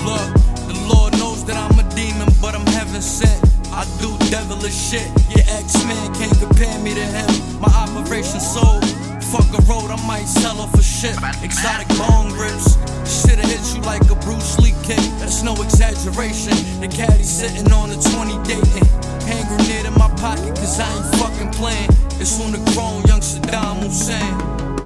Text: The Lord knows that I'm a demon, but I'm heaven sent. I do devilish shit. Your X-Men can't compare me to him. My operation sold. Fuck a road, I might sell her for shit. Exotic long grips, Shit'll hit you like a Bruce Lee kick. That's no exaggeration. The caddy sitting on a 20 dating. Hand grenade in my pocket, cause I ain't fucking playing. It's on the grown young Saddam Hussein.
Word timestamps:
The 0.00 0.76
Lord 0.88 1.12
knows 1.18 1.44
that 1.44 1.56
I'm 1.56 1.78
a 1.78 1.84
demon, 1.94 2.28
but 2.40 2.54
I'm 2.54 2.64
heaven 2.72 3.02
sent. 3.02 3.36
I 3.68 3.84
do 4.00 4.16
devilish 4.30 4.74
shit. 4.74 5.06
Your 5.28 5.44
X-Men 5.60 6.14
can't 6.14 6.36
compare 6.40 6.78
me 6.80 6.94
to 6.94 7.04
him. 7.04 7.60
My 7.60 7.68
operation 7.68 8.40
sold. 8.40 8.84
Fuck 9.30 9.46
a 9.52 9.62
road, 9.68 9.90
I 9.92 10.00
might 10.06 10.24
sell 10.26 10.56
her 10.56 10.68
for 10.74 10.82
shit. 10.82 11.16
Exotic 11.44 11.86
long 11.98 12.30
grips, 12.30 12.78
Shit'll 13.04 13.46
hit 13.46 13.60
you 13.74 13.82
like 13.82 14.02
a 14.10 14.16
Bruce 14.16 14.58
Lee 14.58 14.74
kick. 14.82 15.04
That's 15.20 15.42
no 15.42 15.52
exaggeration. 15.60 16.56
The 16.80 16.88
caddy 16.88 17.22
sitting 17.22 17.70
on 17.70 17.90
a 17.90 18.00
20 18.00 18.40
dating. 18.48 18.88
Hand 19.28 19.48
grenade 19.48 19.84
in 19.84 19.94
my 19.94 20.08
pocket, 20.16 20.56
cause 20.56 20.80
I 20.80 20.88
ain't 20.88 21.14
fucking 21.16 21.52
playing. 21.52 21.90
It's 22.18 22.40
on 22.40 22.52
the 22.52 22.58
grown 22.72 23.04
young 23.04 23.20
Saddam 23.20 23.84
Hussein. 23.84 24.39